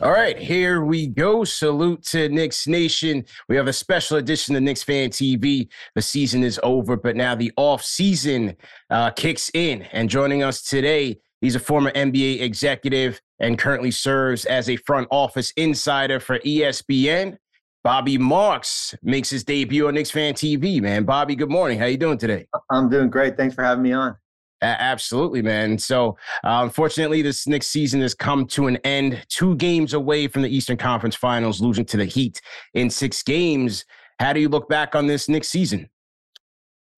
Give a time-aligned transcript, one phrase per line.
[0.00, 1.42] All right, here we go.
[1.42, 3.24] Salute to Knicks Nation.
[3.48, 5.66] We have a special edition of Knicks Fan TV.
[5.96, 8.54] The season is over, but now the off season
[8.90, 9.82] uh, kicks in.
[9.90, 15.08] And joining us today, he's a former NBA executive and currently serves as a front
[15.10, 17.36] office insider for ESPN.
[17.82, 20.80] Bobby Marks makes his debut on Knicks Fan TV.
[20.80, 21.76] Man, Bobby, good morning.
[21.76, 22.46] How you doing today?
[22.70, 23.36] I'm doing great.
[23.36, 24.14] Thanks for having me on.
[24.60, 25.78] Absolutely, man.
[25.78, 29.24] So, uh, unfortunately, this Knicks season has come to an end.
[29.28, 32.40] Two games away from the Eastern Conference Finals, losing to the Heat
[32.74, 33.84] in six games.
[34.18, 35.88] How do you look back on this Knicks season?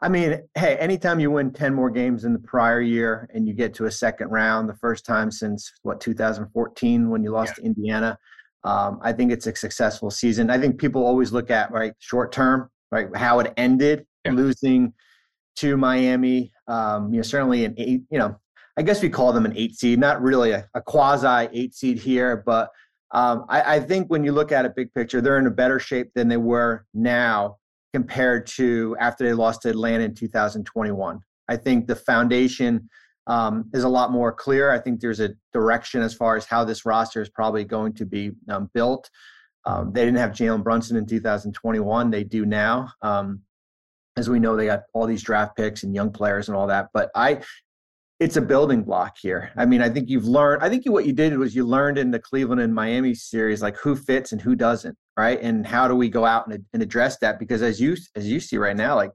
[0.02, 3.52] I mean, hey, anytime you win 10 more games than the prior year and you
[3.52, 7.54] get to a second round, the first time since what, 2014 when you lost yeah.
[7.56, 8.18] to Indiana,
[8.64, 10.48] um, I think it's a successful season.
[10.48, 14.32] I think people always look at, right, short term, right, how it ended, yeah.
[14.32, 14.94] losing
[15.56, 16.52] to Miami.
[16.66, 18.02] Um, you know, certainly an eight.
[18.10, 18.36] You know,
[18.76, 21.98] I guess we call them an eight seed, not really a, a quasi eight seed
[21.98, 22.70] here, but
[23.12, 25.80] um, I, I, think when you look at a big picture, they're in a better
[25.80, 27.56] shape than they were now
[27.92, 31.18] compared to after they lost to Atlanta in 2021.
[31.48, 32.88] I think the foundation
[33.26, 34.70] um, is a lot more clear.
[34.70, 38.06] I think there's a direction as far as how this roster is probably going to
[38.06, 39.10] be um, built.
[39.66, 42.10] Um, they didn't have Jalen Brunson in 2021.
[42.10, 42.92] They do now.
[43.02, 43.42] Um,
[44.16, 46.88] as we know, they got all these draft picks and young players and all that.
[46.92, 47.40] But I,
[48.18, 49.50] it's a building block here.
[49.56, 50.62] I mean, I think you've learned.
[50.62, 53.78] I think what you did was you learned in the Cleveland and Miami series, like
[53.78, 55.40] who fits and who doesn't, right?
[55.40, 57.38] And how do we go out and, and address that?
[57.38, 59.12] Because as you as you see right now, like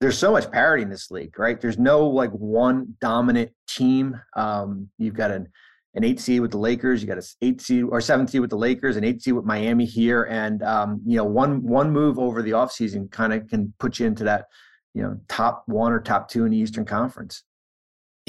[0.00, 1.60] there's so much parity in this league, right?
[1.60, 4.18] There's no like one dominant team.
[4.34, 5.48] Um, you've got an
[5.94, 7.02] an eight seed with the Lakers.
[7.02, 9.44] You got a eight seed or seven seed with the Lakers, an eight seed with
[9.44, 13.72] Miami here, and um, you know one one move over the offseason kind of can
[13.78, 14.46] put you into that
[14.94, 17.42] you know top one or top two in the Eastern Conference.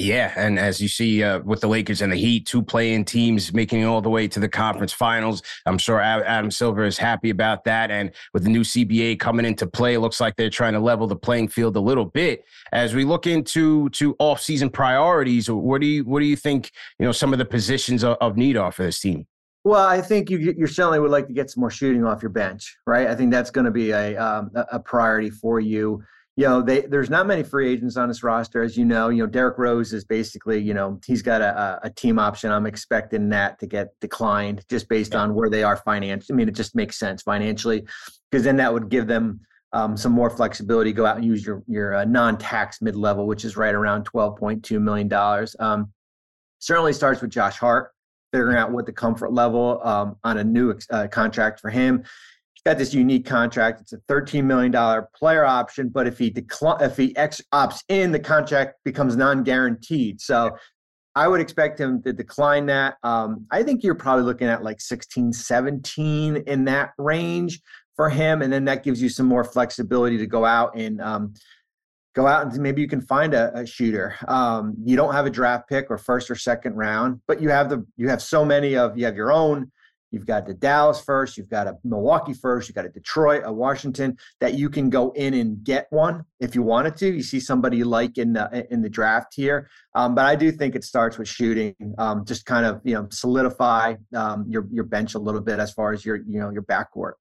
[0.02, 3.54] Yeah, and as you see uh, with the Lakers and the Heat, two play-in teams
[3.54, 5.44] making it all the way to the conference finals.
[5.64, 7.92] I'm sure Adam Silver is happy about that.
[7.92, 11.06] And with the new CBA coming into play, it looks like they're trying to level
[11.06, 12.44] the playing field a little bit.
[12.72, 16.72] As we look into to off-season priorities, what do you what do you think?
[16.98, 19.28] You know, some of the positions of, of need are for this team.
[19.62, 22.30] Well, I think you, you certainly would like to get some more shooting off your
[22.30, 23.06] bench, right?
[23.06, 26.02] I think that's going to be a um, a priority for you
[26.42, 29.10] you know, they, there's not many free agents on this roster, as you know.
[29.10, 32.50] You know, Derrick Rose is basically, you know, he's got a, a team option.
[32.50, 36.34] I'm expecting that to get declined just based on where they are financially.
[36.34, 37.84] I mean, it just makes sense financially
[38.28, 39.38] because then that would give them
[39.72, 40.90] um, some more flexibility.
[40.90, 44.82] To go out and use your your uh, non-tax mid-level, which is right around 12.2
[44.82, 45.54] million dollars.
[45.60, 45.92] Um,
[46.58, 47.92] certainly starts with Josh Hart
[48.32, 52.02] figuring out what the comfort level um, on a new uh, contract for him
[52.64, 53.80] got this unique contract.
[53.80, 54.72] It's a $13 million
[55.14, 60.20] player option, but if he decline, if he ex opts in, the contract becomes non-guaranteed.
[60.20, 60.56] So
[61.14, 62.96] I would expect him to decline that.
[63.02, 67.60] Um, I think you're probably looking at like 16, 17 in that range
[67.96, 68.42] for him.
[68.42, 71.34] And then that gives you some more flexibility to go out and um,
[72.14, 74.14] go out and maybe you can find a, a shooter.
[74.28, 77.68] Um, you don't have a draft pick or first or second round, but you have
[77.68, 79.70] the you have so many of you have your own
[80.12, 83.52] You've got the Dallas first, you've got a Milwaukee first, you've got a Detroit, a
[83.52, 87.10] Washington that you can go in and get one if you wanted to.
[87.10, 90.76] You see somebody like in the in the draft here, um, but I do think
[90.76, 91.74] it starts with shooting.
[91.98, 95.72] Um, just kind of you know solidify um, your your bench a little bit as
[95.72, 97.12] far as your you know your backcourt.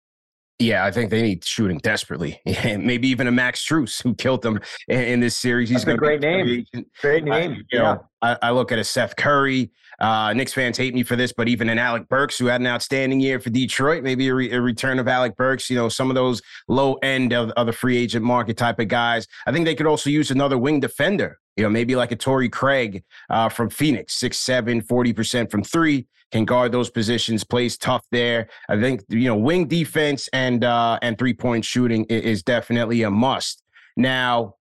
[0.62, 2.40] Yeah, I think they need shooting desperately.
[2.46, 5.70] Maybe even a Max Strus who killed them in, this series.
[5.70, 6.66] He's a great name.
[7.02, 7.54] Great name.
[7.54, 7.82] you yeah.
[7.82, 9.72] know, I, I, look at a Seth Curry.
[10.00, 12.68] Uh, Knicks fans hate me for this, but even an Alec Burks who had an
[12.68, 14.04] outstanding year for Detroit.
[14.04, 15.70] Maybe a, re, a return of Alec Burks.
[15.70, 18.88] You know, some of those low end of, of the free agent market type of
[18.88, 19.28] guys.
[19.48, 21.40] I think they could also use another wing defender.
[21.58, 26.46] You know, maybe like a Torrey Craig uh, from Phoenix, 6'7", 40% from three can
[26.46, 28.48] guard those positions, plays tough there.
[28.70, 33.12] I think you know wing defense and uh, and three point shooting is definitely a
[33.12, 33.64] must.
[33.98, 34.56] Now,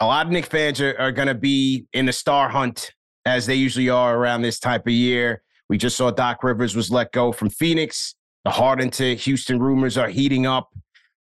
[0.00, 2.92] a lot of Knick fans are, are going to be in the star hunt
[3.24, 5.42] as they usually are around this type of year.
[5.68, 8.14] We just saw Doc Rivers was let go from Phoenix.
[8.44, 10.70] The Harden to Houston rumors are heating up.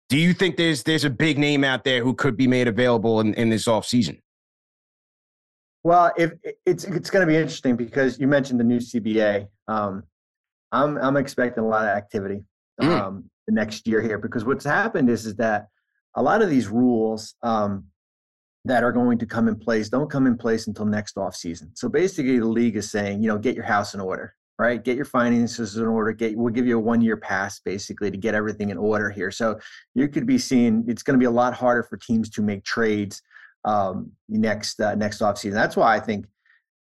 [0.08, 3.20] Do you think there's there's a big name out there who could be made available
[3.20, 4.20] in, in this offseason?
[5.84, 6.32] Well, if
[6.66, 9.48] it's it's going to be interesting because you mentioned the new CBA.
[9.72, 10.04] Um,
[10.72, 12.44] I'm I'm expecting a lot of activity
[12.82, 12.88] mm.
[12.88, 15.68] um, the next year here because what's happened is is that
[16.16, 17.86] a lot of these rules um,
[18.66, 21.72] that are going to come in place don't come in place until next off season.
[21.74, 24.84] So basically, the league is saying, you know, get your house in order, right?
[24.84, 26.12] Get your finances in order.
[26.12, 29.32] Get we'll give you a one year pass basically to get everything in order here.
[29.32, 29.60] So
[29.96, 32.64] you could be seeing it's going to be a lot harder for teams to make
[32.64, 33.22] trades
[33.66, 35.54] um, next uh, next offseason.
[35.54, 36.26] That's why I think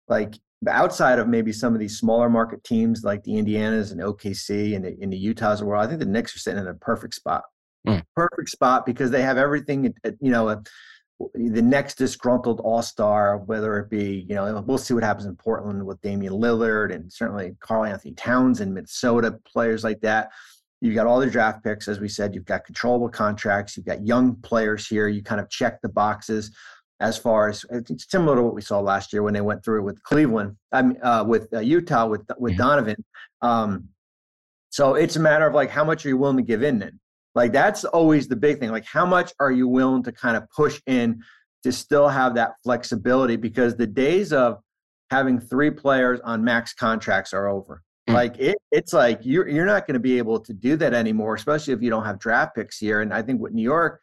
[0.08, 0.36] like
[0.68, 4.84] outside of maybe some of these smaller market teams like the Indianas and OKC and
[4.84, 6.74] the, in the Utahs of the world, I think the Knicks are sitting in a
[6.74, 7.44] perfect spot.
[7.88, 8.04] Mm.
[8.16, 9.94] Perfect spot because they have everything.
[10.20, 10.62] You know, uh,
[11.34, 15.36] the next disgruntled All Star, whether it be you know, we'll see what happens in
[15.36, 20.30] Portland with Damian Lillard and certainly Karl-Anthony Towns in Minnesota, players like that.
[20.82, 22.34] You've got all the draft picks, as we said.
[22.34, 23.76] You've got controllable contracts.
[23.76, 25.10] You've got young players here.
[25.10, 26.56] You kind of check the boxes
[27.00, 29.80] as far as it's similar to what we saw last year when they went through
[29.80, 32.62] it with Cleveland, I mean, uh, with uh, Utah, with with mm-hmm.
[32.62, 33.06] Donovan.
[33.42, 33.90] Um,
[34.70, 37.00] so it's a matter of like how much are you willing to give in then?
[37.36, 38.72] Like that's always the big thing.
[38.72, 41.24] Like how much are you willing to kind of push in
[41.64, 43.36] to still have that flexibility?
[43.36, 44.60] Because the days of
[45.10, 47.82] having three players on max contracts are over.
[48.10, 48.14] Mm.
[48.14, 51.36] Like it, it's like you're you're not going to be able to do that anymore,
[51.36, 53.02] especially if you don't have draft picks here.
[53.02, 54.02] And I think with New York,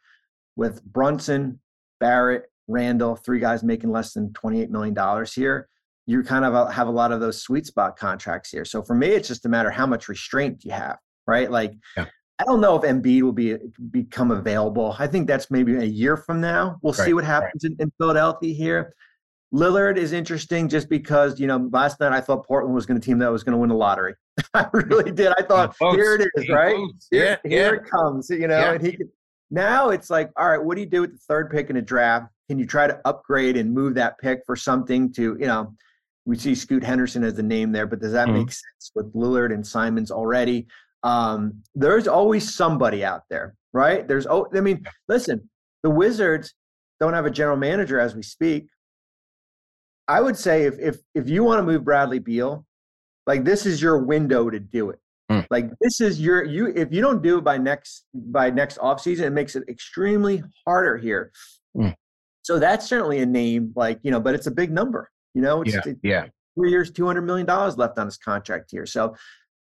[0.55, 1.59] with Brunson,
[1.99, 5.67] Barrett, Randle, three guys making less than twenty eight million dollars here,
[6.05, 8.65] you kind of uh, have a lot of those sweet spot contracts here.
[8.65, 11.49] So for me, it's just a matter how much restraint you have, right?
[11.49, 11.73] Like.
[11.95, 12.05] Yeah.
[12.39, 13.57] I don't know if Embiid will be
[13.89, 14.95] become available.
[14.99, 16.77] I think that's maybe a year from now.
[16.83, 17.71] We'll right, see what happens right.
[17.71, 18.93] in, in Philadelphia here.
[19.53, 23.05] Lillard is interesting just because, you know, last night I thought Portland was going to
[23.05, 24.15] team that was going to win the lottery.
[24.53, 25.33] I really did.
[25.37, 26.75] I thought, here it is, right?
[27.11, 27.79] Here, yeah, here yeah.
[27.79, 28.73] it comes, you know, yeah.
[28.73, 29.07] and he could,
[29.49, 31.81] now it's like, all right, what do you do with the third pick in a
[31.81, 32.27] draft?
[32.49, 35.73] Can you try to upgrade and move that pick for something to, you know,
[36.25, 38.39] we see Scoot Henderson as the name there, but does that mm-hmm.
[38.39, 40.67] make sense with Lillard and Simons already?
[41.03, 44.07] Um, there's always somebody out there, right?
[44.07, 45.49] There's, oh, I mean, listen,
[45.83, 46.53] the Wizards
[46.99, 48.67] don't have a general manager as we speak
[50.07, 52.65] I would say if if if you want to move Bradley Beal,
[53.25, 54.99] like this is your window to do it.
[55.29, 55.45] Mm.
[55.49, 59.21] Like this is your you if you don't do it by next by next offseason,
[59.21, 61.31] it makes it extremely harder here.
[62.47, 65.11] So that's certainly a name, like, you know, but it's a big number.
[65.33, 66.25] You know, it's, yeah, it's yeah.
[66.55, 68.85] three years, two hundred million dollars left on his contract here.
[68.85, 69.17] So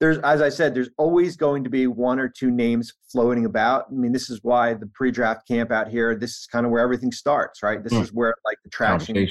[0.00, 3.85] there's as I said, there's always going to be one or two names floating about.
[3.93, 6.83] I mean, this is why the pre-draft camp out here, this is kind of where
[6.83, 7.81] everything starts, right?
[7.81, 8.02] This mm.
[8.02, 9.25] is where like the traction.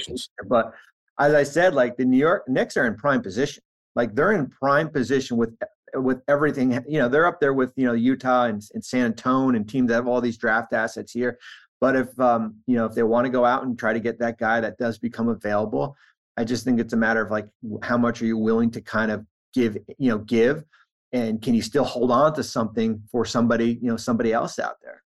[0.48, 0.72] But
[1.20, 3.62] as I said, like the New York Knicks are in prime position.
[3.94, 5.54] Like they're in prime position with
[5.92, 6.72] with everything.
[6.88, 9.88] You know, they're up there with you know Utah and, and San Antonio and teams
[9.88, 11.38] that have all these draft assets here.
[11.84, 14.18] But if um, you know if they want to go out and try to get
[14.20, 15.94] that guy that does become available,
[16.38, 17.46] I just think it's a matter of like
[17.82, 20.64] how much are you willing to kind of give you know give,
[21.12, 24.76] and can you still hold on to something for somebody you know somebody else out
[24.82, 25.02] there.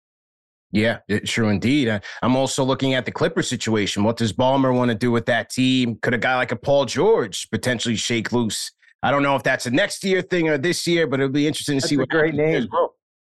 [0.73, 1.87] Yeah, sure indeed.
[1.87, 4.03] Uh, I'm also looking at the Clipper situation.
[4.03, 5.97] What does Ballmer want to do with that team?
[6.01, 8.69] Could a guy like a Paul George potentially shake loose?
[9.01, 11.47] I don't know if that's a next year thing or this year, but it'll be
[11.47, 12.67] interesting to that's see what great name.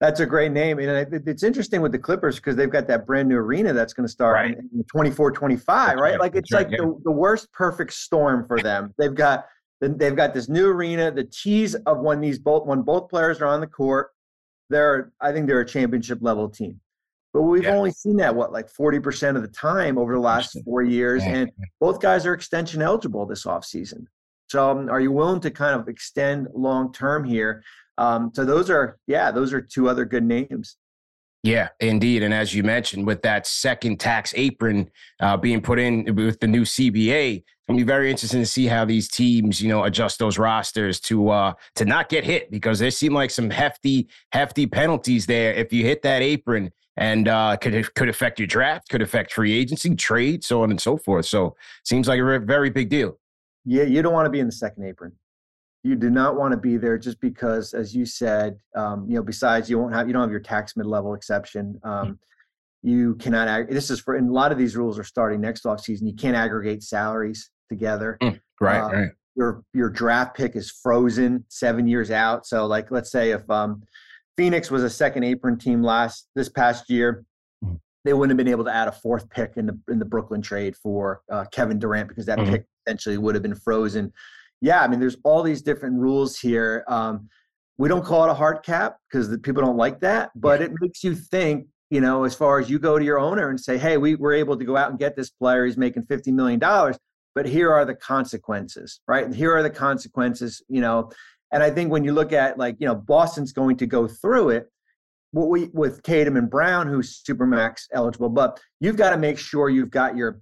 [0.01, 0.79] That's a great name.
[0.79, 4.07] And it's interesting with the Clippers because they've got that brand new arena that's going
[4.07, 4.57] to start right.
[4.57, 6.01] in 24 25, right?
[6.01, 6.21] right?
[6.21, 8.95] Like it's like the, the worst perfect storm for them.
[8.97, 9.47] They've got
[9.81, 13.47] they've got this new arena, the tease of when these both when both players are
[13.47, 14.11] on the court,
[14.71, 16.81] they're I think they're a championship level team.
[17.35, 17.75] But we've yeah.
[17.75, 21.23] only seen that what like 40% of the time over the last four years.
[21.25, 21.35] Yeah.
[21.35, 21.51] And
[21.81, 24.07] both guys are extension eligible this offseason.
[24.49, 27.63] So um, are you willing to kind of extend long term here?
[27.99, 30.77] Um, so those are, yeah, those are two other good names.
[31.43, 32.23] Yeah, indeed.
[32.23, 34.91] And as you mentioned, with that second tax apron
[35.21, 38.85] uh, being put in with the new CBA, it'll be very interesting to see how
[38.85, 42.91] these teams, you know, adjust those rosters to uh, to not get hit because there
[42.91, 47.95] seem like some hefty, hefty penalties there if you hit that apron, and uh, could
[47.95, 51.27] could affect your draft, could affect free agency, trade, so on and so forth.
[51.27, 53.19] So seems like a very big deal.
[53.65, 55.13] Yeah, you don't want to be in the second apron
[55.89, 59.23] you do not want to be there just because, as you said, um, you know,
[59.23, 61.81] besides you won't have you don't have your tax mid level exception.
[61.83, 62.19] Um,
[62.83, 63.49] you cannot.
[63.49, 66.07] Ag- this is for and a lot of these rules are starting next off season.
[66.07, 68.19] You can't aggregate salaries together.
[68.23, 69.11] Mm, right, uh, right.
[69.35, 72.47] Your your draft pick is frozen seven years out.
[72.47, 73.83] So, like, let's say if um,
[74.37, 77.25] Phoenix was a second apron team last this past year,
[77.65, 77.81] mm.
[78.05, 80.43] they wouldn't have been able to add a fourth pick in the in the Brooklyn
[80.43, 82.53] trade for uh, Kevin Durant because that mm-hmm.
[82.53, 84.13] pick essentially would have been frozen
[84.61, 86.85] yeah, I mean, there's all these different rules here.
[86.89, 87.29] Um,
[87.77, 90.73] we don't call it a hard cap because the people don't like that, but it
[90.81, 93.79] makes you think, you know, as far as you go to your owner and say,
[93.79, 95.65] hey, we were able to go out and get this player.
[95.65, 99.33] He's making $50 million, but here are the consequences, right?
[99.33, 101.11] Here are the consequences, you know.
[101.53, 104.51] And I think when you look at like, you know, Boston's going to go through
[104.51, 104.69] it
[105.33, 109.69] what we with Tatum and Brown, who's supermax eligible, but you've got to make sure
[109.69, 110.41] you've got your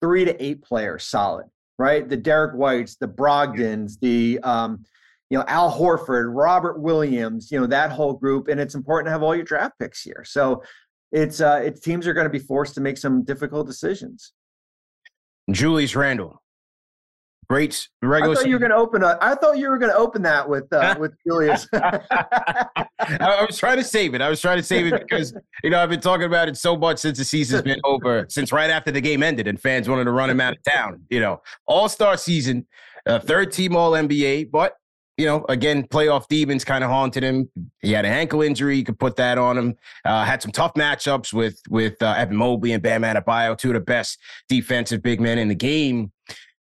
[0.00, 1.46] three to eight players solid
[1.78, 2.08] right?
[2.08, 4.84] The Derrick Whites, the Brogdons, the um,
[5.30, 9.10] you know Al Horford, Robert Williams, you know that whole group, and it's important to
[9.10, 10.24] have all your draft picks here.
[10.24, 10.62] So
[11.12, 14.32] it's uh, it's teams are going to be forced to make some difficult decisions.
[15.50, 16.42] Julius Randle,
[17.48, 18.32] great regular.
[18.32, 19.02] I thought you were going to open.
[19.02, 21.66] A, I thought you were going to open that with uh, with Julius.
[21.72, 24.20] I was trying to save it.
[24.20, 26.76] I was trying to save it because you know I've been talking about it so
[26.76, 30.04] much since the season's been over, since right after the game ended, and fans wanted
[30.04, 31.02] to run him out of town.
[31.10, 32.66] You know, All Star season,
[33.06, 34.74] uh, third team All NBA, but
[35.16, 37.48] you know, again, playoff demons kind of haunted him.
[37.80, 39.76] He had an ankle injury; you could put that on him.
[40.04, 43.74] Uh, had some tough matchups with with uh, Evan Mobley and Bam Adebayo, two of
[43.74, 46.12] the best defensive big men in the game.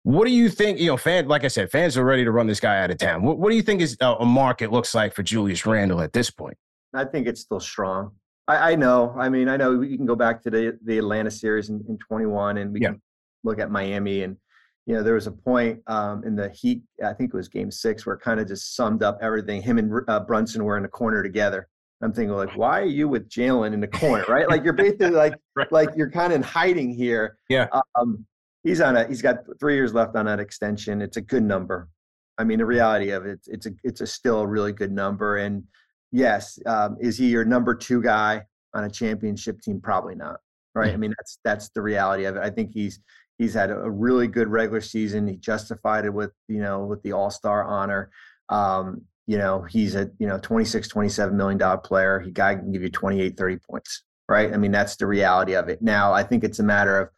[0.03, 0.79] What do you think?
[0.79, 2.97] You know, fans, like I said, fans are ready to run this guy out of
[2.97, 3.21] town.
[3.23, 6.13] What, what do you think is a, a market looks like for Julius Randle at
[6.13, 6.57] this point?
[6.93, 8.11] I think it's still strong.
[8.47, 9.13] I, I know.
[9.17, 11.97] I mean, I know we can go back to the the Atlanta series in, in
[11.97, 12.89] 21, and we yeah.
[12.89, 13.01] can
[13.43, 14.23] look at Miami.
[14.23, 14.37] And
[14.85, 16.81] you know, there was a point um, in the Heat.
[17.05, 19.61] I think it was Game Six where it kind of just summed up everything.
[19.61, 21.67] Him and uh, Brunson were in the corner together.
[22.01, 24.47] I'm thinking like, why are you with Jalen in the corner, right?
[24.49, 25.71] Like you're basically like, right.
[25.71, 27.37] like you're kind of in hiding here.
[27.49, 27.67] Yeah.
[27.95, 28.25] Um,
[28.63, 31.01] he's on a he's got three years left on that extension.
[31.01, 31.89] It's a good number.
[32.37, 35.37] I mean, the reality of it, it's a it's a still a really good number.
[35.37, 35.63] And
[36.11, 39.81] yes, um, is he your number two guy on a championship team?
[39.81, 40.39] Probably not.
[40.75, 40.93] Right.
[40.93, 42.41] I mean, that's that's the reality of it.
[42.41, 42.99] I think he's
[43.37, 45.27] he's had a really good regular season.
[45.27, 48.11] He justified it with you know with the All Star honor.
[48.49, 52.19] Um, you know, he's a you know 26, 27 million dollar player.
[52.19, 54.03] He guy can give you 28, 30 points.
[54.27, 54.53] Right.
[54.53, 55.81] I mean, that's the reality of it.
[55.81, 57.09] Now, I think it's a matter of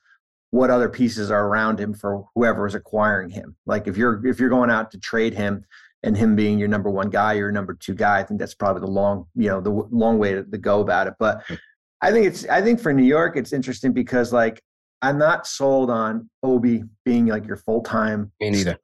[0.51, 3.55] what other pieces are around him for whoever is acquiring him.
[3.65, 5.65] Like if you're if you're going out to trade him
[6.03, 8.81] and him being your number one guy, your number two guy, I think that's probably
[8.81, 11.13] the long you know the long way to, to go about it.
[11.19, 11.43] But
[12.01, 14.61] I think it's I think for New York it's interesting because like
[15.01, 18.31] I'm not sold on Obi being like your full time.
[18.39, 18.77] Me neither.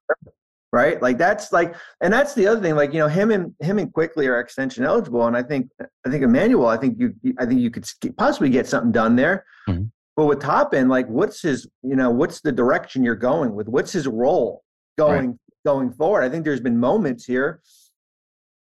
[0.74, 2.76] Right, like that's like, and that's the other thing.
[2.76, 5.70] Like you know, him and him and Quickley are extension eligible, and I think
[6.06, 6.68] I think Immanuel.
[6.68, 7.86] I think you I think you could
[8.18, 9.46] possibly get something done there.
[9.68, 9.86] Mm-hmm.
[10.18, 13.68] But with Toppin, like, what's his, you know, what's the direction you're going with?
[13.68, 14.64] What's his role
[14.98, 15.38] going right.
[15.64, 16.24] going forward?
[16.24, 17.62] I think there's been moments here,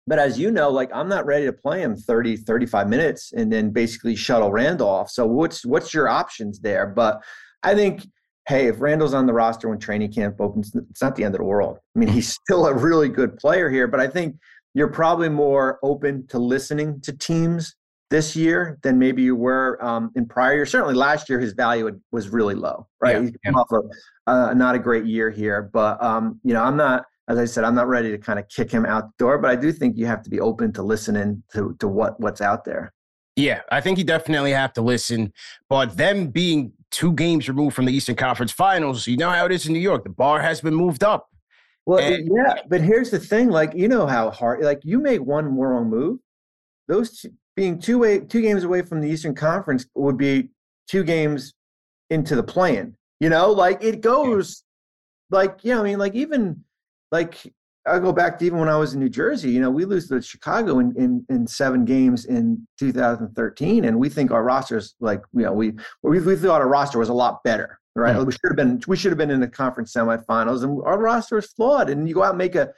[0.06, 3.50] but as you know, like, I'm not ready to play him 30, 35 minutes and
[3.50, 5.10] then basically shuttle Randolph.
[5.10, 6.86] So what's what's your options there?
[6.86, 7.22] But
[7.62, 8.06] I think,
[8.46, 11.38] hey, if Randle's on the roster when training camp opens, it's not the end of
[11.38, 11.78] the world.
[11.96, 14.36] I mean, he's still a really good player here, but I think
[14.74, 17.74] you're probably more open to listening to teams
[18.10, 20.70] this year than maybe you were um, in prior years.
[20.70, 23.16] Certainly last year, his value was really low, right?
[23.16, 23.50] Yeah, He's yeah.
[23.52, 23.84] off of
[24.26, 27.64] uh, not a great year here, but um, you know, I'm not, as I said,
[27.64, 29.96] I'm not ready to kind of kick him out the door, but I do think
[29.96, 32.92] you have to be open to listening to to what what's out there.
[33.34, 35.32] Yeah, I think you definitely have to listen.
[35.68, 39.52] But them being two games removed from the Eastern Conference Finals, you know how it
[39.52, 40.04] is in New York.
[40.04, 41.28] The bar has been moved up.
[41.84, 45.20] Well, and, yeah, but here's the thing: like you know how hard, like you make
[45.20, 46.18] one wrong move,
[46.88, 50.50] those two, being two way two games away from the Eastern Conference would be
[50.88, 51.54] two games
[52.10, 52.94] into the plan.
[53.18, 54.62] You know, like it goes
[55.30, 56.62] like, you know, I mean, like even
[57.10, 57.52] like
[57.86, 60.08] I go back to even when I was in New Jersey, you know, we lose
[60.08, 63.84] to Chicago in, in, in seven games in 2013.
[63.84, 65.72] And we think our rosters like, you know, we,
[66.02, 68.16] we, we thought our roster was a lot better, right?
[68.16, 68.26] Mm-hmm.
[68.26, 71.38] We should have been, we should have been in the conference semifinals and our roster
[71.38, 71.88] is flawed.
[71.88, 72.72] And you go out and make a,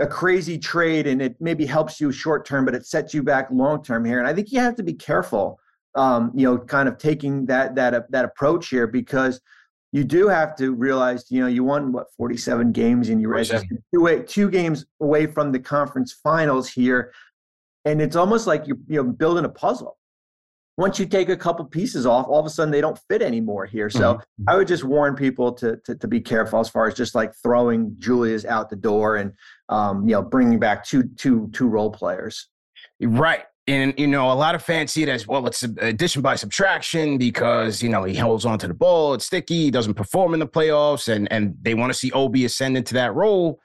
[0.00, 3.48] a crazy trade and it maybe helps you short term, but it sets you back
[3.52, 4.18] long term here.
[4.18, 5.60] And I think you have to be careful,
[5.94, 9.40] um, you know, kind of taking that that uh, that approach here because
[9.92, 13.32] you do have to realize, you know, you won what 47 games and you're
[13.92, 17.12] two, two games away from the conference finals here,
[17.84, 19.98] and it's almost like you're you know building a puzzle
[20.80, 23.66] once you take a couple pieces off, all of a sudden they don't fit anymore
[23.66, 23.90] here.
[23.90, 24.44] So mm-hmm.
[24.48, 27.34] I would just warn people to, to, to be careful as far as just like
[27.42, 29.32] throwing Julius out the door and
[29.68, 32.48] um, you know bringing back two two two role players.
[32.98, 33.44] Right.
[33.66, 35.46] And you know, a lot of fans see it as well.
[35.46, 39.12] It's addition by subtraction because you know he holds onto the ball.
[39.12, 39.64] It's sticky.
[39.64, 42.94] He doesn't perform in the playoffs, and and they want to see Obi ascend into
[42.94, 43.60] that role.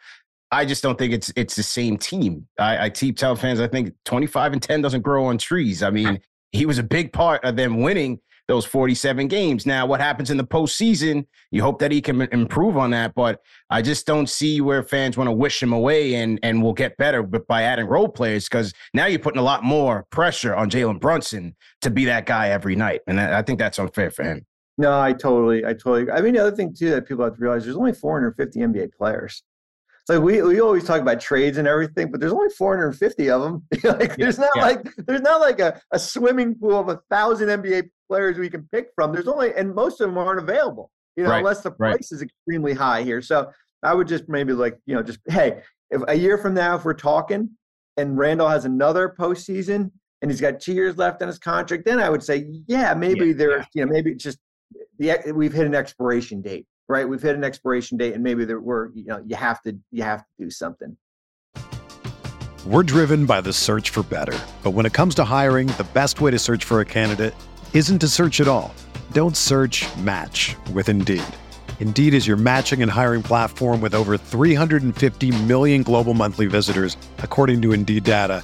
[0.52, 2.48] I just don't think it's it's the same team.
[2.60, 5.82] I, I keep telling fans I think 25 and 10 doesn't grow on trees.
[5.82, 6.20] I mean,
[6.52, 9.66] he was a big part of them winning those 47 games.
[9.66, 13.40] Now, what happens in the postseason, you hope that he can improve on that, but
[13.70, 16.98] I just don't see where fans want to wish him away and and will get
[16.98, 20.70] better but by adding role players because now you're putting a lot more pressure on
[20.70, 23.02] Jalen Brunson to be that guy every night.
[23.08, 24.46] And I think that's unfair for him.
[24.78, 26.12] No, I totally, I totally.
[26.12, 28.94] I mean, the other thing too that people have to realize there's only 450 NBA
[28.94, 29.42] players.
[30.06, 33.64] So we we always talk about trades and everything, but there's only 450 of them.
[33.84, 34.62] like there's not yeah.
[34.62, 38.70] like there's not like a, a swimming pool of a thousand NBA players we can
[38.72, 39.12] pick from.
[39.12, 40.92] There's only and most of them aren't available.
[41.16, 41.40] You know, right.
[41.40, 42.02] unless the price right.
[42.12, 43.22] is extremely high here.
[43.22, 43.50] So
[43.82, 46.86] I would just maybe like you know just hey, if a year from now if
[46.86, 47.50] we're talking
[47.98, 49.90] and Randle has another postseason
[50.22, 53.28] and he's got two years left on his contract, then I would say yeah maybe
[53.28, 53.82] yeah, there's yeah.
[53.82, 54.38] you know maybe just
[55.00, 57.08] the we've hit an expiration date right?
[57.08, 60.04] We've hit an expiration date, and maybe there were you know you have to you
[60.04, 60.98] have to do something.
[62.66, 66.20] We're driven by the search for better, but when it comes to hiring, the best
[66.20, 67.36] way to search for a candidate
[67.74, 68.74] isn't to search at all.
[69.12, 69.86] Don't search.
[69.98, 71.24] Match with Indeed.
[71.80, 77.62] Indeed is your matching and hiring platform with over 350 million global monthly visitors, according
[77.62, 78.44] to Indeed data,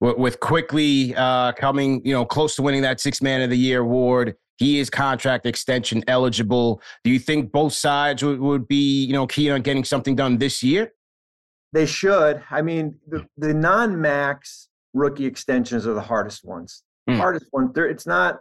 [0.00, 3.80] with Quickley uh, coming, you know, close to winning that Six Man of the Year
[3.80, 4.34] award.
[4.56, 6.82] He is contract extension eligible.
[7.04, 10.38] Do you think both sides would, would be, you know, keen on getting something done
[10.38, 10.92] this year?
[11.72, 12.42] They should.
[12.50, 16.82] I mean, the, the non-max rookie extensions are the hardest ones.
[17.08, 17.16] Mm.
[17.16, 17.72] Hardest one.
[17.74, 18.40] It's not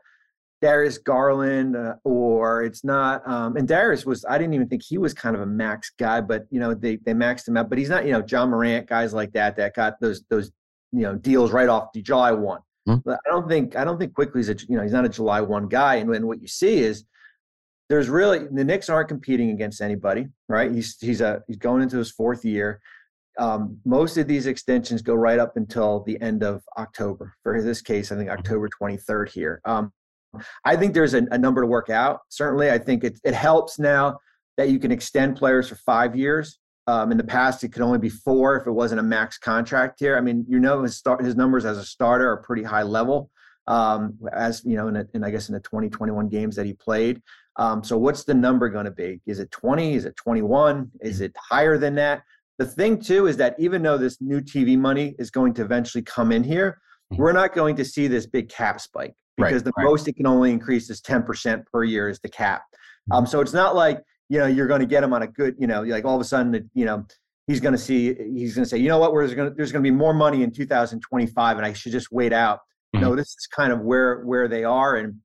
[0.62, 3.26] Darius Garland uh, or it's not.
[3.28, 4.26] Um, and Darius was.
[4.28, 6.98] I didn't even think he was kind of a max guy, but you know they
[6.98, 7.70] they maxed him out.
[7.70, 8.06] But he's not.
[8.06, 10.52] You know, Ja Morant guys like that that got those those
[10.92, 12.62] you know deals right off the July one.
[12.88, 13.10] Mm-hmm.
[13.10, 15.68] I don't think I don't think Quickley's a you know he's not a July one
[15.68, 15.96] guy.
[15.96, 17.06] And when what you see is
[17.90, 20.72] there's really the Knicks aren't competing against anybody, right?
[20.72, 22.80] He's he's a he's going into his fourth year.
[23.38, 27.34] Um, most of these extensions go right up until the end of October.
[27.44, 28.40] For this case, I think mm-hmm.
[28.40, 29.62] October 23rd here.
[29.66, 29.94] Um,
[30.66, 32.20] I think there's a, a, number to work out.
[32.30, 34.20] Certainly, I think it, it helps now
[34.58, 36.60] that you can extend players for five years.
[36.90, 40.00] Um, in the past, it could only be four if it wasn't a max contract
[40.00, 40.18] here.
[40.18, 43.30] I mean, you know, his start, his numbers as a starter are pretty high level.
[43.68, 46.74] um, as you know, in, a, in I guess in the 2021 games that he
[46.74, 47.22] played.
[47.58, 49.22] Um, so what's the number going to be?
[49.28, 49.94] Is it 20?
[49.94, 50.90] Is it 21?
[51.02, 52.24] Is it higher than that?
[52.58, 56.02] The thing too is that even though this new TV money is going to eventually
[56.02, 56.80] come in here,
[57.14, 57.22] mm-hmm.
[57.22, 59.86] we're not going to see this big cap spike because right, the right.
[59.86, 62.64] most it can only increase is 10% per year is the cap.
[63.12, 63.30] Um, mm-hmm.
[63.30, 65.68] so it's not like you know you're going to get him on a good you
[65.68, 67.06] know like all of a sudden you know
[67.48, 69.72] he's going to see he's going to say you know what there's going to there's
[69.72, 72.60] going to be more money in 2025 and I should just wait out.
[72.96, 73.06] Mm-hmm.
[73.06, 75.16] No, this is kind of where where they are, and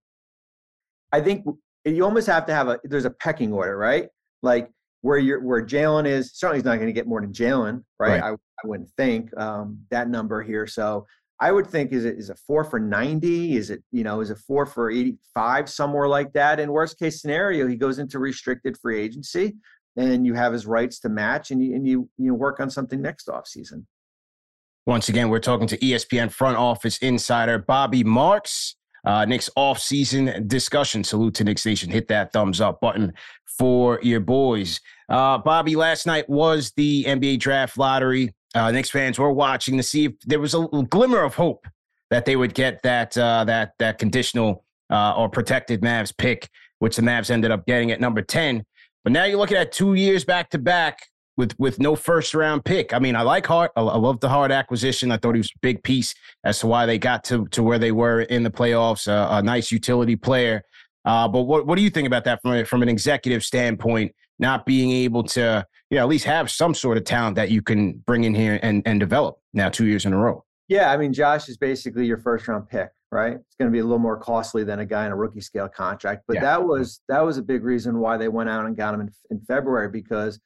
[1.12, 1.46] I think
[1.84, 4.08] you almost have to have a there's a pecking order, right?
[4.42, 6.32] Like where you're where Jalen is.
[6.34, 8.20] Certainly, he's not going to get more than Jalen, right?
[8.20, 8.22] right?
[8.22, 10.66] I, I wouldn't think um, that number here.
[10.66, 11.06] So
[11.40, 13.56] I would think is it is it four for ninety?
[13.56, 16.60] Is it you know is it four for eighty five somewhere like that?
[16.60, 19.54] In worst case scenario, he goes into restricted free agency,
[19.96, 23.02] and you have his rights to match, and you and you you work on something
[23.02, 23.86] next off season.
[24.86, 28.76] Once again, we're talking to ESPN front office insider Bobby Marks.
[29.06, 31.04] Uh, Knicks off-season discussion.
[31.04, 31.90] Salute to Knicks Nation.
[31.90, 33.12] Hit that thumbs up button
[33.44, 34.80] for your boys.
[35.10, 38.32] Uh, Bobby, last night was the NBA draft lottery.
[38.54, 41.66] Uh, Knicks fans were watching to see if there was a glimmer of hope
[42.10, 46.96] that they would get that uh, that that conditional uh, or protected Mavs pick, which
[46.96, 48.64] the Mavs ended up getting at number ten.
[49.02, 51.00] But now you're looking at two years back to back
[51.36, 52.94] with with no first round pick.
[52.94, 53.72] I mean, I like Hart.
[53.76, 55.10] I, love the Hart acquisition.
[55.10, 56.14] I thought he was a big piece
[56.44, 59.08] as to why they got to to where they were in the playoffs.
[59.08, 60.62] Uh, a nice utility player.
[61.04, 64.14] Uh, but what what do you think about that from a, from an executive standpoint?
[64.38, 67.62] Not being able to, you know, at least have some sort of talent that you
[67.62, 70.44] can bring in here and and develop now two years in a row.
[70.68, 73.34] Yeah, I mean, Josh is basically your first round pick, right?
[73.34, 75.68] It's going to be a little more costly than a guy in a rookie scale
[75.68, 76.42] contract, but yeah.
[76.42, 79.10] that was that was a big reason why they went out and got him in,
[79.30, 80.40] in February because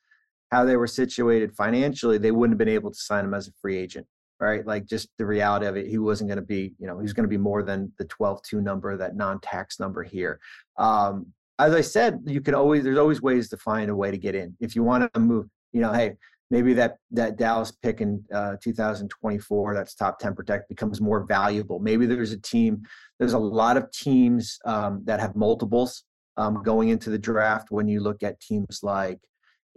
[0.51, 3.53] how they were situated financially, they wouldn't have been able to sign him as a
[3.61, 4.07] free agent,
[4.41, 4.67] right?
[4.67, 7.13] Like just the reality of it, he wasn't going to be, you know, he was
[7.13, 10.41] going to be more than the 12-2 number, that non-tax number here.
[10.79, 11.27] Um,
[11.59, 14.35] as I said, you can always, there's always ways to find a way to get
[14.35, 14.57] in.
[14.61, 16.15] If you want to move, you know, hey,
[16.51, 21.79] maybe that that Dallas pick in uh, 2024, that's top 10 protect becomes more valuable.
[21.79, 22.83] Maybe there's a team,
[23.19, 26.05] there's a lot of teams um, that have multiples
[26.37, 29.19] um, going into the draft when you look at teams like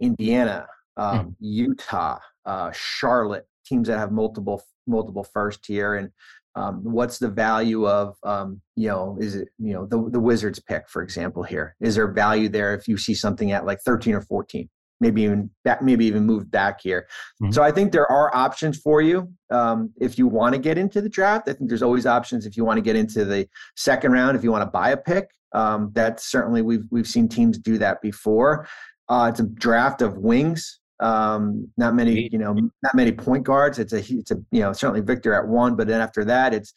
[0.00, 0.66] Indiana,
[0.96, 1.02] hmm.
[1.02, 1.34] um, mm.
[1.40, 6.10] Utah, uh, Charlotte, teams that have multiple multiple first tier, and
[6.54, 10.60] um, what's the value of um, you know is it you know the the Wizards
[10.60, 11.76] pick for example here?
[11.80, 14.68] Is there value there if you see something at like 13 or 14
[15.02, 17.06] maybe even back maybe even move back here.
[17.42, 17.52] Mm-hmm.
[17.52, 21.02] so I think there are options for you um, if you want to get into
[21.02, 21.48] the draft.
[21.48, 24.44] I think there's always options if you want to get into the second round if
[24.44, 25.28] you want to buy a pick.
[25.52, 28.66] Um, that's certainly we've we've seen teams do that before.
[29.08, 30.78] Uh, it's a draft of wings.
[31.02, 33.78] Um, not many, you know, not many point guards.
[33.78, 36.74] It's a, it's a, you know, certainly Victor at one, but then after that, it's,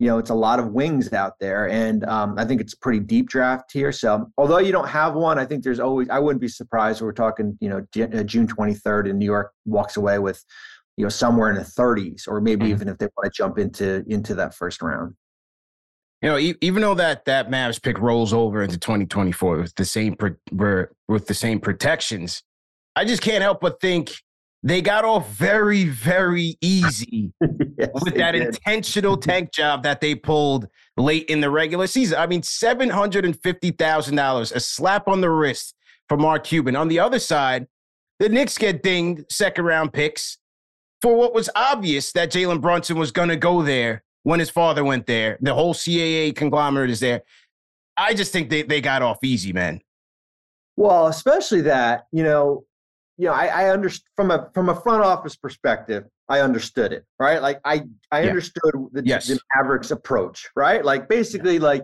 [0.00, 2.78] you know, it's a lot of wings out there, and um, I think it's a
[2.78, 3.90] pretty deep draft here.
[3.90, 6.08] So, although you don't have one, I think there's always.
[6.08, 7.02] I wouldn't be surprised.
[7.02, 10.44] We're talking, you know, uh, June 23rd, and New York walks away with,
[10.96, 12.70] you know, somewhere in the 30s, or maybe mm-hmm.
[12.70, 15.16] even if they want to jump into into that first round
[16.22, 20.16] you know, even though that that Mavs pick rolls over into 2024 with the same
[21.08, 22.42] with the same protections,
[22.98, 24.10] I just can't help but think
[24.64, 27.32] they got off very very easy
[27.78, 28.42] yes, with that did.
[28.42, 32.18] intentional tank job that they pulled late in the regular season.
[32.18, 35.76] I mean, seven hundred and fifty thousand dollars, a slap on the wrist
[36.08, 36.74] for Mark Cuban.
[36.74, 37.68] On the other side,
[38.18, 40.38] the Knicks get dinged second round picks
[41.00, 44.82] for what was obvious that Jalen Brunson was going to go there when his father
[44.84, 45.38] went there.
[45.40, 47.22] The whole CAA conglomerate is there.
[47.96, 49.82] I just think they, they got off easy, man.
[50.76, 52.64] Well, especially that, you know,
[53.18, 57.04] you know, I, I understand from a from a front office perspective, I understood it,
[57.18, 57.42] right?
[57.42, 58.28] Like I I yeah.
[58.28, 59.26] understood the, yes.
[59.26, 60.84] the Mavericks approach, right?
[60.84, 61.62] Like basically, yeah.
[61.62, 61.82] like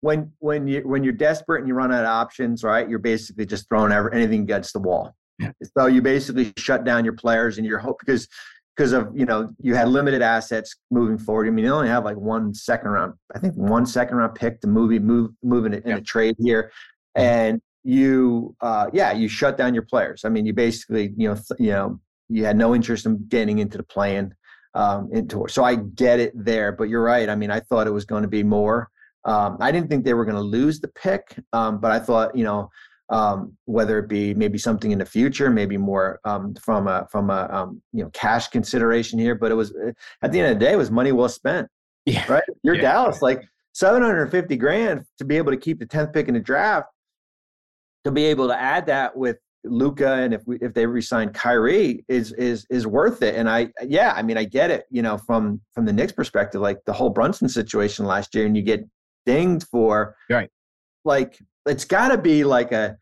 [0.00, 2.88] when when you when you're desperate and you run out of options, right?
[2.88, 5.14] You're basically just throwing ever, anything against the wall.
[5.38, 5.52] Yeah.
[5.78, 8.28] So you basically shut down your players and your hope because
[8.76, 11.46] because of you know you had limited assets moving forward.
[11.46, 14.60] I mean, you only have like one second round, I think one second round pick
[14.62, 16.72] to move move move in in a trade here,
[17.14, 20.24] and you uh, yeah you shut down your players.
[20.24, 23.58] I mean, you basically you know th- you know you had no interest in getting
[23.58, 24.34] into the plan
[24.74, 27.28] um, into so I get it there, but you're right.
[27.28, 28.90] I mean, I thought it was going to be more.
[29.24, 32.36] Um, I didn't think they were going to lose the pick, um, but I thought
[32.36, 32.70] you know
[33.10, 37.30] um, whether it be maybe something in the future, maybe more um, from a from
[37.30, 39.34] a um, you know cash consideration here.
[39.34, 39.92] But it was eh,
[40.22, 41.68] at the end of the day, it was money well spent.
[42.06, 42.30] Yeah.
[42.30, 42.42] Right.
[42.62, 42.82] You're yeah.
[42.82, 43.42] Dallas, like
[43.72, 46.88] 750 grand to be able to keep the 10th pick in the draft,
[48.04, 52.04] to be able to add that with Luka and if we, if they resign Kyrie
[52.08, 53.34] is is is worth it.
[53.34, 56.60] And I yeah, I mean I get it, you know, from from the Knicks perspective,
[56.60, 58.84] like the whole Brunson situation last year, and you get
[59.26, 60.50] dinged for right.
[61.04, 62.96] Like it's got to be like a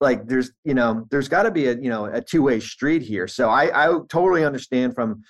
[0.00, 3.02] like there's you know there's got to be a you know a two way street
[3.02, 3.28] here.
[3.28, 5.22] So I I totally understand from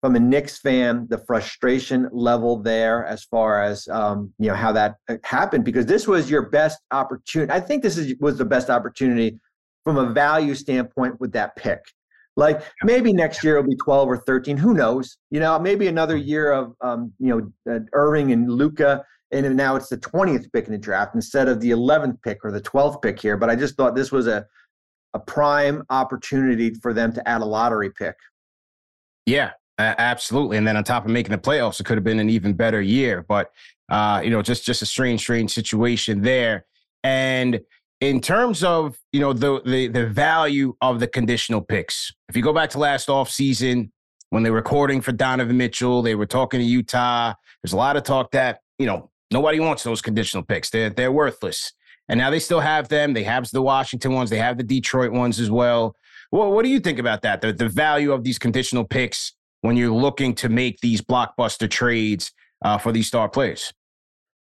[0.00, 4.72] from a Knicks fan, the frustration level there as far as um, you know how
[4.72, 7.52] that uh, happened because this was your best opportunity.
[7.52, 9.38] I think this is was the best opportunity
[9.84, 11.80] from a value standpoint with that pick.
[12.36, 14.56] Like maybe next year it'll be 12 or 13.
[14.56, 15.18] Who knows?
[15.30, 19.76] You know, maybe another year of um, you know uh, Irving and Luka, and now
[19.76, 23.02] it's the 20th pick in the draft instead of the 11th pick or the 12th
[23.02, 23.36] pick here.
[23.36, 24.46] But I just thought this was a
[25.12, 28.14] a prime opportunity for them to add a lottery pick.
[29.26, 29.50] Yeah,
[29.98, 30.56] absolutely.
[30.56, 32.80] And then on top of making the playoffs, it could have been an even better
[32.80, 33.24] year.
[33.28, 33.50] But
[33.90, 36.66] uh, you know, just just a strange, strange situation there.
[37.02, 37.60] And
[38.00, 42.42] in terms of you know the the the value of the conditional picks, if you
[42.42, 43.90] go back to last offseason
[44.30, 47.34] when they were recording for Donovan Mitchell, they were talking to Utah.
[47.62, 50.70] There's a lot of talk that you know nobody wants those conditional picks.
[50.70, 51.72] They're they're worthless.
[52.08, 53.12] And now they still have them.
[53.12, 54.30] They have the Washington ones.
[54.30, 55.94] They have the Detroit ones as well.
[56.32, 57.40] Well, what do you think about that?
[57.40, 62.32] The, the value of these conditional picks when you're looking to make these blockbuster trades
[62.64, 63.72] uh, for these star players?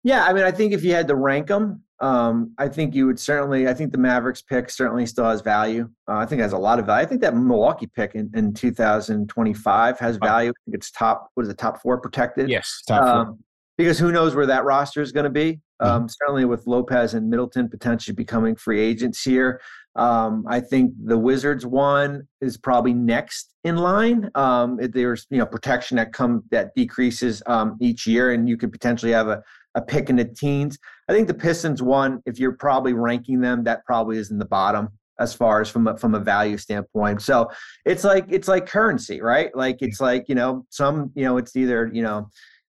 [0.02, 3.06] Yeah, I mean, I think if you had to rank them, um, I think you
[3.06, 3.68] would certainly.
[3.68, 5.88] I think the Mavericks pick certainly still has value.
[6.08, 7.06] Uh, I think it has a lot of value.
[7.06, 10.50] I think that Milwaukee pick in, in 2025 has value.
[10.50, 11.30] I think it's top.
[11.34, 12.50] What is the Top four protected.
[12.50, 13.12] Yes, top four.
[13.12, 13.38] Um,
[13.78, 15.60] because who knows where that roster is going to be?
[15.80, 15.86] Mm-hmm.
[15.86, 19.60] Um, certainly with Lopez and Middleton potentially becoming free agents here.
[19.96, 24.30] Um, I think the Wizards one is probably next in line.
[24.34, 28.72] Um, there's you know protection that come that decreases um, each year, and you could
[28.72, 29.42] potentially have a,
[29.74, 30.78] a pick in the teens.
[31.08, 34.46] I think the Pistons one, if you're probably ranking them, that probably is in the
[34.46, 34.88] bottom
[35.20, 37.22] as far as from a, from a value standpoint.
[37.22, 37.48] So
[37.84, 39.54] it's like it's like currency, right?
[39.54, 42.28] Like it's like you know some you know it's either you know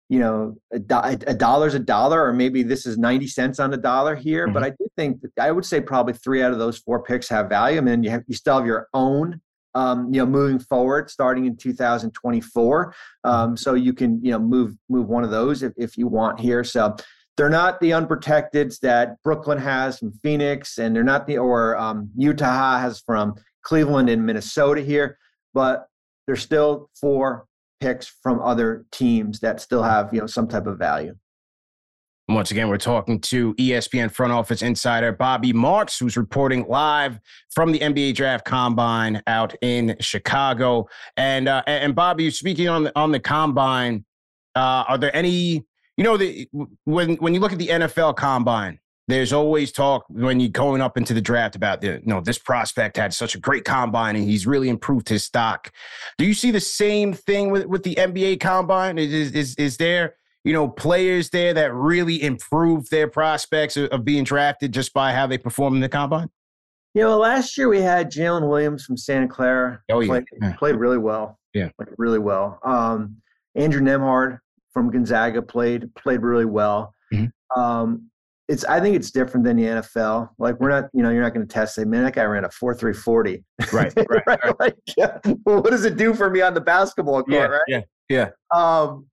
[0.09, 3.77] you know a, a dollar's a dollar or maybe this is 90 cents on a
[3.77, 4.55] dollar here mm-hmm.
[4.55, 7.29] but i do think that i would say probably three out of those four picks
[7.29, 9.41] have value I and mean, you have you still have your own
[9.75, 13.31] um, you know moving forward starting in 2024 mm-hmm.
[13.31, 16.41] um, so you can you know move move one of those if, if you want
[16.41, 16.97] here so
[17.37, 22.11] they're not the unprotecteds that brooklyn has from phoenix and they're not the or um,
[22.17, 25.19] utah has from cleveland and minnesota here
[25.53, 25.87] but
[26.27, 27.47] they're still four
[27.81, 31.15] picks from other teams that still have you know some type of value.
[32.29, 37.71] Once again, we're talking to ESPN front office insider Bobby Marks, who's reporting live from
[37.71, 40.89] the NBA Draft Combine out in Chicago.
[41.17, 44.05] And uh, and Bobby, speaking on the on the combine,
[44.57, 45.65] uh, are there any
[45.97, 46.49] you know the
[46.85, 50.97] when when you look at the NFL Combine, there's always talk when you're going up
[50.97, 54.25] into the draft about the you know this prospect had such a great combine and
[54.25, 55.71] he's really improved his stock.
[56.19, 58.99] Do you see the same thing with, with the NBA combine?
[58.99, 64.05] Is, is is there you know players there that really improve their prospects of, of
[64.05, 66.29] being drafted just by how they perform in the combine?
[66.95, 69.83] You know, last year we had Jalen Williams from Santa Clara.
[69.91, 70.09] Oh yeah,
[70.41, 71.39] played, played really well.
[71.55, 72.59] Yeah, played really well.
[72.65, 73.19] Um,
[73.55, 74.41] Andrew Nembhard
[74.73, 76.93] from Gonzaga played played really well.
[77.13, 77.61] Mm-hmm.
[77.61, 78.11] Um,
[78.49, 80.31] it's I think it's different than the NFL.
[80.39, 81.75] Like we're not, you know, you're not going to test.
[81.75, 83.45] Say, man, that guy ran a four three forty.
[83.73, 84.61] Right, right, right.
[84.61, 85.19] like, yeah.
[85.45, 87.31] well, what does it do for me on the basketball court?
[87.31, 87.61] Yeah, right.
[87.69, 88.31] Yeah, yeah.
[88.55, 89.07] Um,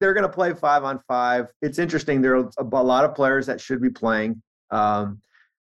[0.00, 1.46] they're going to play five on five.
[1.62, 2.20] It's interesting.
[2.20, 4.42] There are a, lot of players that should be playing.
[4.70, 5.20] Um,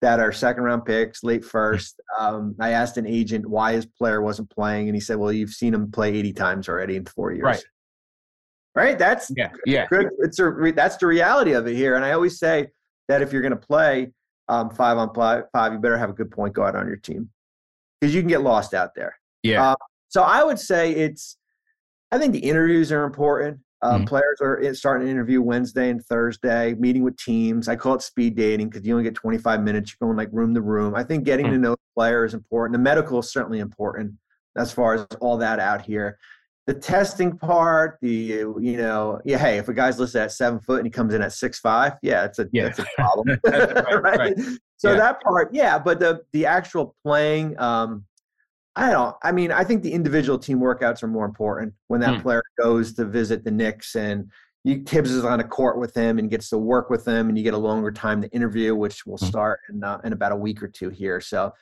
[0.02, 2.00] that are second round picks, late first.
[2.18, 5.50] Um, I asked an agent why his player wasn't playing, and he said, "Well, you've
[5.50, 7.64] seen him play 80 times already in four years." Right.
[8.74, 8.98] Right.
[8.98, 9.48] That's yeah.
[9.64, 9.86] Yeah.
[9.86, 10.08] Good.
[10.18, 11.94] It's a that's the reality of it here.
[11.94, 12.68] And I always say
[13.08, 14.12] that if you're going to play
[14.48, 17.30] um, five on five, five, you better have a good point guard on your team
[18.00, 19.18] because you can get lost out there.
[19.42, 19.70] Yeah.
[19.70, 19.76] Uh,
[20.08, 21.36] so I would say it's.
[22.12, 23.58] I think the interviews are important.
[23.82, 24.04] Uh, mm-hmm.
[24.04, 27.68] Players are starting to interview Wednesday and Thursday, meeting with teams.
[27.68, 29.92] I call it speed dating because you only get 25 minutes.
[29.92, 30.94] You're going like room to room.
[30.94, 31.54] I think getting mm-hmm.
[31.56, 32.72] to know the player is important.
[32.72, 34.14] The medical is certainly important
[34.56, 36.16] as far as all that out here
[36.66, 40.78] the testing part, the you know, yeah, hey, if a guy's listed at seven foot
[40.78, 42.64] and he comes in at six five, yeah, it's a yeah.
[42.64, 44.02] that's a problem, right, right?
[44.18, 44.38] right,
[44.76, 44.96] So yeah.
[44.96, 48.04] that part, yeah, but the the actual playing, um,
[48.74, 49.14] I don't.
[49.22, 52.22] I mean, I think the individual team workouts are more important when that hmm.
[52.22, 54.28] player goes to visit the Knicks and
[54.64, 57.38] you, Thibs is on a court with him and gets to work with them, and
[57.38, 59.26] you get a longer time to interview, which will hmm.
[59.26, 61.20] start in uh, in about a week or two here.
[61.20, 61.52] So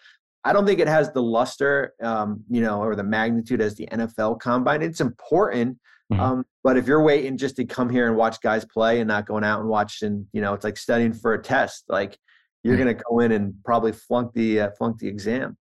[0.44, 3.86] I don't think it has the luster, um, you know, or the magnitude as the
[3.86, 4.82] NFL combine.
[4.82, 5.78] It's important,
[6.12, 6.20] mm-hmm.
[6.20, 9.26] um, but if you're waiting just to come here and watch guys play and not
[9.26, 11.84] going out and watching, you know, it's like studying for a test.
[11.88, 12.18] Like
[12.62, 12.84] you're mm-hmm.
[12.84, 15.56] going to go in and probably flunk the uh, flunk the exam.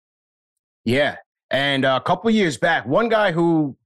[0.85, 1.17] Yeah.
[1.51, 3.77] And a couple years back, one guy who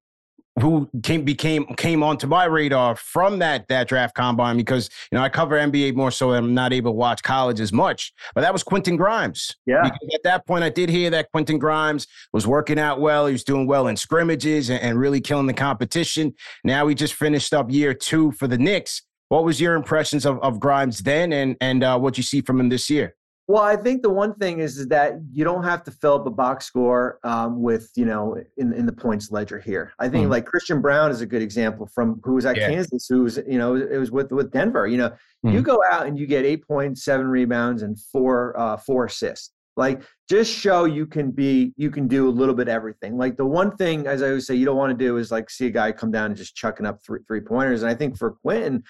[0.61, 5.25] who came became came onto my radar from that that draft combine because you know
[5.25, 8.13] I cover NBA more so I'm not able to watch college as much.
[8.35, 9.57] But that was Quentin Grimes.
[9.67, 9.83] Yeah.
[9.83, 13.27] Because at that point I did hear that Quentin Grimes was working out well.
[13.27, 16.33] He was doing well in scrimmages and, and really killing the competition.
[16.63, 19.03] Now he just finished up year two for the Knicks.
[19.31, 22.61] What was your impressions of, of Grimes then and and uh, what you see from
[22.61, 23.17] him this year?
[23.47, 26.27] Well, I think the one thing is, is that you don't have to fill up
[26.27, 29.93] a box score um, with, you know, in, in the points ledger here.
[29.99, 32.71] I think mm like Christian Braun is a good example from who was at yeah.
[32.71, 34.87] Kansas, who was, you know, it was with with Denver.
[34.87, 35.13] You know,
[35.45, 39.05] mm you go out and you get eight points, seven rebounds, and four uh, four
[39.05, 39.53] assists.
[39.77, 43.19] Like, just show you can be, you can do a little bit everything.
[43.19, 45.51] Like the one thing, as I always say, you don't want to do is like
[45.51, 47.83] see a guy come down and just chucking up three three pointers.
[47.83, 48.85] And I think for Quentin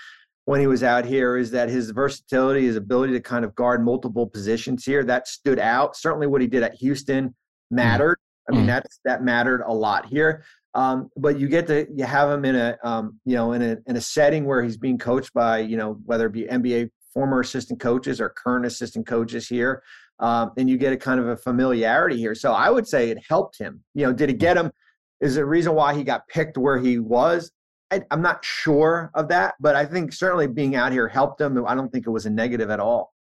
[0.46, 3.85] when he was out here is that his versatility, his ability to kind of guard
[3.85, 5.96] multiple positions here, that stood out.
[5.96, 7.35] Certainly, what he did at Houston mm.
[7.70, 8.18] mattered.
[8.18, 8.54] Mm.
[8.54, 8.68] I mean, mm.
[8.68, 10.44] that's that mattered a lot here.
[10.74, 13.76] Um, but you get to you have him in a um, you know in a
[13.87, 17.40] in a setting where he's being coached by you know whether it be NBA former
[17.40, 19.83] assistant coaches or current assistant coaches here,
[20.18, 22.35] um, and you get a kind of a familiarity here.
[22.35, 23.83] So I would say it helped him.
[23.94, 24.72] You know, did it get him?
[25.20, 27.50] Is the reason why he got picked where he was?
[27.94, 31.64] I, am not sure of that, but I think certainly being out here helped him.
[31.66, 33.12] I don't think it was a negative at all.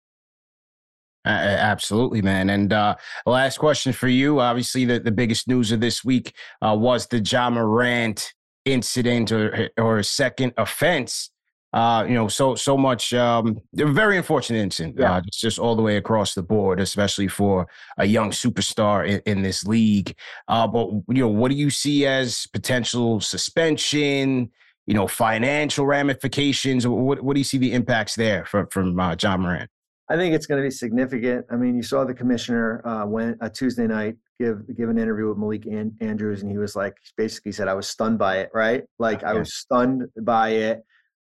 [1.26, 2.50] Uh, absolutely, man.
[2.50, 4.40] And uh, last question for you.
[4.40, 8.32] Obviously, the, the biggest news of this week uh, was the Ja Morant
[8.64, 11.30] incident or or second offense.
[11.72, 13.12] Uh, you know, so so much.
[13.14, 14.96] Um, very unfortunate incident.
[14.98, 15.14] Yeah.
[15.14, 17.66] Uh, it's just all the way across the board, especially for
[17.98, 20.14] a young superstar in, in this league.
[20.46, 24.50] Uh, but you know, what do you see as potential suspension?
[24.86, 26.86] You know, financial ramifications.
[26.86, 29.70] What what do you see the impacts there from from uh, Ja Morant?
[30.10, 31.46] I think it's going to be significant.
[31.50, 35.28] I mean, you saw the commissioner uh, when a Tuesday night give give an interview
[35.28, 38.50] with Malik An- Andrews, and he was like, basically said, "I was stunned by it."
[38.52, 38.84] Right?
[38.98, 40.84] Like, I was stunned by it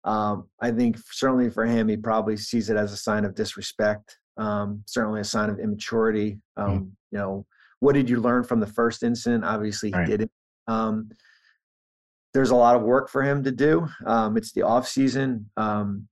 [0.07, 4.19] um, I think certainly for him, he probably sees it as a sign of disrespect,
[4.37, 6.39] um, certainly a sign of immaturity.
[6.57, 6.63] Hmm.
[6.63, 6.91] Um, mm.
[7.11, 7.47] You know,
[7.81, 9.45] what did you learn from the first incident?
[9.45, 10.07] Obviously, he right.
[10.07, 10.31] didn't.
[10.69, 11.11] Um,
[12.37, 13.89] there's a lot of work for him to do.
[14.07, 15.49] Um, it's the off season.
[15.57, 16.07] Um,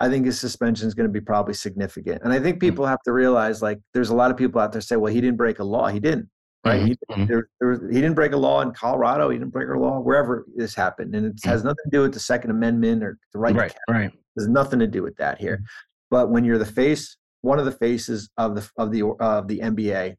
[0.00, 2.60] I think his suspension is going to be probably significant, and I think hmm.
[2.60, 5.20] people have to realize like there's a lot of people out there say, well, he
[5.20, 5.88] didn't break a law.
[5.88, 6.28] He didn't
[6.64, 6.80] right?
[6.80, 7.20] Mm-hmm.
[7.20, 9.30] He, there, there was, he didn't break a law in Colorado.
[9.30, 11.48] He didn't break a law wherever this happened, and it mm-hmm.
[11.48, 13.54] has nothing to do with the Second Amendment or the right.
[13.54, 13.74] Right.
[13.88, 14.12] right.
[14.36, 15.56] There's nothing to do with that here.
[15.56, 15.64] Mm-hmm.
[16.10, 19.60] But when you're the face, one of the faces of the of the of the
[19.60, 20.16] NBA,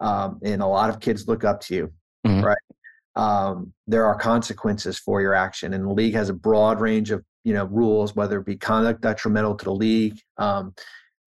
[0.00, 1.92] um, and a lot of kids look up to you,
[2.26, 2.44] mm-hmm.
[2.44, 2.58] right?
[3.18, 7.22] Um, there are consequences for your action, and the league has a broad range of
[7.44, 10.18] you know rules, whether it be conduct detrimental to the league.
[10.38, 10.74] Um,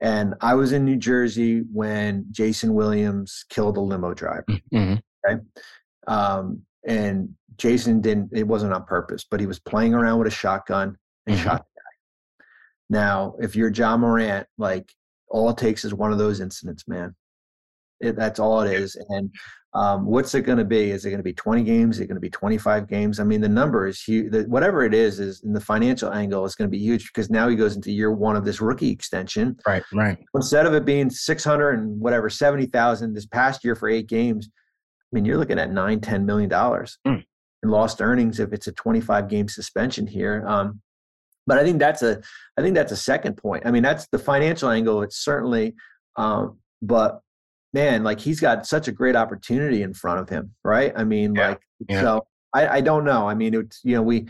[0.01, 4.45] and I was in New Jersey when Jason Williams killed a limo driver.
[4.73, 4.95] Mm-hmm.
[5.27, 5.41] Okay.
[6.07, 10.31] Um, and Jason didn't, it wasn't on purpose, but he was playing around with a
[10.35, 11.43] shotgun and mm-hmm.
[11.43, 12.45] shot the guy.
[12.89, 14.91] Now, if you're Ja Morant, like
[15.29, 17.15] all it takes is one of those incidents, man.
[18.01, 18.95] It, that's all it is.
[19.09, 19.33] And
[19.73, 20.91] um, what's it going to be?
[20.91, 21.95] Is it going to be 20 games?
[21.95, 23.19] Is it going to be 25 games?
[23.19, 24.31] I mean, the number is huge.
[24.31, 27.29] The, whatever it is, is in the financial angle is going to be huge because
[27.29, 29.57] now he goes into year one of this rookie extension.
[29.65, 30.17] Right, right.
[30.35, 35.15] Instead of it being 600 and whatever 70,000 this past year for eight games, I
[35.15, 37.23] mean, you're looking at nine, 10 million dollars mm.
[37.63, 40.45] in lost earnings if it's a 25 game suspension here.
[40.47, 40.81] Um,
[41.47, 42.21] but I think that's a,
[42.57, 43.65] I think that's a second point.
[43.65, 45.01] I mean, that's the financial angle.
[45.01, 45.75] It's certainly,
[46.17, 47.21] um, but
[47.73, 50.93] man, like he's got such a great opportunity in front of him, right?
[50.95, 51.49] I mean, yeah.
[51.49, 52.01] like, yeah.
[52.01, 53.27] so I, I don't know.
[53.27, 54.27] I mean, it's, you know, we,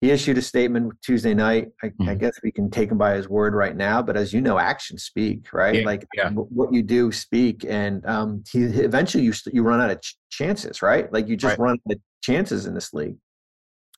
[0.00, 1.68] he issued a statement Tuesday night.
[1.82, 2.08] I, mm-hmm.
[2.08, 4.58] I, guess we can take him by his word right now, but as you know,
[4.58, 5.76] actions speak, right?
[5.76, 6.30] Yeah, like yeah.
[6.30, 10.82] what you do speak, and um, he eventually you you run out of ch- chances,
[10.82, 11.12] right?
[11.12, 11.58] Like you just right.
[11.58, 13.16] run out of chances in this league.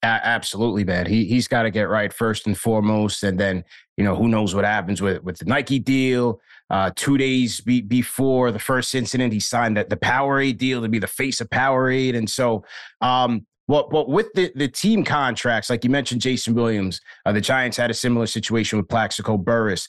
[0.02, 1.04] Absolutely, man.
[1.04, 3.64] He he's got to get right first and foremost, and then
[3.98, 6.40] you know who knows what happens with with the Nike deal.
[6.70, 10.88] Uh, two days be, before the first incident, he signed the, the Powerade deal to
[10.88, 12.64] be the face of Powerade, and so
[13.02, 17.40] um, what what with the the team contracts, like you mentioned, Jason Williams, uh, the
[17.40, 19.88] Giants had a similar situation with Plaxico Burress.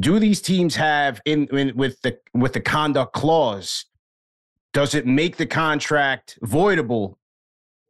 [0.00, 3.84] Do these teams have in, in with the with the conduct clause?
[4.72, 7.14] Does it make the contract voidable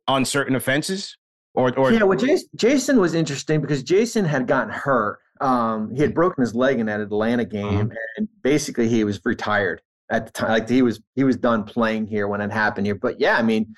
[0.06, 1.16] on certain offenses?
[1.54, 5.18] Or, or yeah, well, Jason, Jason was interesting because Jason had gotten hurt.
[5.40, 7.98] Um, he had broken his leg in that Atlanta game, uh-huh.
[8.16, 10.50] and basically he was retired at the time.
[10.50, 12.94] Like he was he was done playing here when it happened here.
[12.94, 13.74] But yeah, I mean,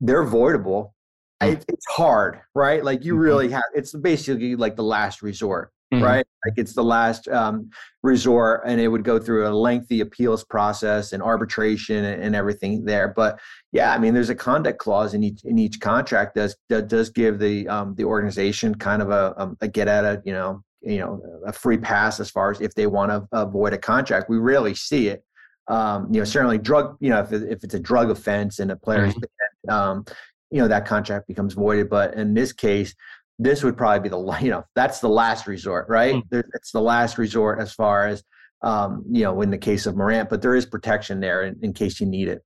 [0.00, 0.94] they're avoidable.
[1.42, 1.54] Mm-hmm.
[1.54, 2.84] It, it's hard, right?
[2.84, 3.22] Like you mm-hmm.
[3.22, 3.64] really have.
[3.74, 5.72] It's basically like the last resort.
[5.92, 6.04] Mm-hmm.
[6.04, 6.26] right?
[6.44, 7.70] Like it's the last um,
[8.02, 12.84] resort, and it would go through a lengthy appeals process and arbitration and, and, everything
[12.84, 13.08] there.
[13.08, 13.38] But
[13.72, 17.10] yeah, I mean, there's a conduct clause in each in each contract does that does
[17.10, 20.62] give the um, the organization kind of a, um, a get at it, you know,
[20.80, 24.30] you know, a free pass as far as if they want to avoid a contract.
[24.30, 25.24] We rarely see it.
[25.68, 28.76] Um, you know, certainly drug, you know, if, if it's a drug offense and a
[28.76, 29.70] player's mm-hmm.
[29.70, 30.04] um,
[30.50, 31.90] you know, that contract becomes voided.
[31.90, 32.94] But in this case,
[33.38, 36.16] this would probably be the you know that's the last resort, right?
[36.16, 36.44] Mm.
[36.54, 38.22] It's the last resort as far as
[38.62, 41.72] um, you know in the case of Morant, but there is protection there in, in
[41.72, 42.42] case you need it.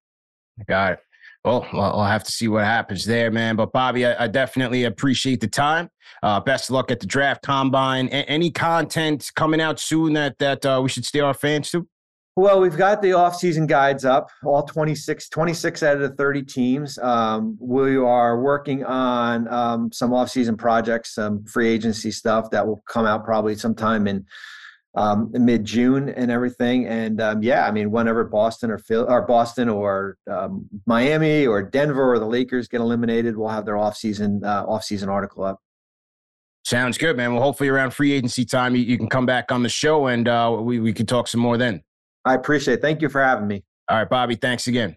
[0.69, 0.99] Got it.
[1.45, 3.57] Well, I'll have to see what happens there, man.
[3.57, 5.91] But Bobby, I, I definitely appreciate the time.
[6.23, 8.07] Uh, best of luck at the draft combine.
[8.09, 11.89] A- any content coming out soon that that uh, we should steer our fans to?
[12.35, 16.99] Well, we've got the off-season guides up, all 26, 26 out of the 30 teams.
[16.99, 22.83] Um, we are working on um, some off-season projects, some free agency stuff that will
[22.89, 24.25] come out probably sometime in,
[24.95, 26.87] um, mid June and everything.
[26.87, 31.63] And um, yeah, I mean, whenever Boston or Phil or Boston or um, Miami or
[31.63, 35.61] Denver or the Lakers get eliminated, we'll have their off-season uh, off-season article up.
[36.65, 37.35] Sounds good, man.
[37.35, 40.27] Well, hopefully around free agency time, you, you can come back on the show and
[40.27, 41.83] uh, we we can talk some more then.
[42.25, 42.83] I appreciate it.
[42.83, 43.65] Thank you for having me.
[43.89, 44.37] All right, Bobby.
[44.37, 44.97] Thanks again.